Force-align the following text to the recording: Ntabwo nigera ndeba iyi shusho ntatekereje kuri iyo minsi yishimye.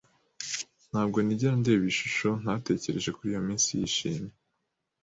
Ntabwo 0.89 1.17
nigera 1.21 1.53
ndeba 1.59 1.83
iyi 1.85 1.97
shusho 1.99 2.29
ntatekereje 2.43 3.09
kuri 3.15 3.27
iyo 3.31 3.41
minsi 3.47 3.69
yishimye. 3.79 4.33